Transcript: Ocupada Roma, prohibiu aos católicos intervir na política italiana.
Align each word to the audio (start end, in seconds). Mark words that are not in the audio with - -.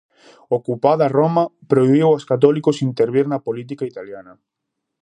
Ocupada 0.57 1.05
Roma, 1.17 1.43
prohibiu 1.71 2.05
aos 2.09 2.27
católicos 2.31 2.77
intervir 2.89 3.25
na 3.29 3.43
política 3.47 3.83
italiana. 3.91 4.33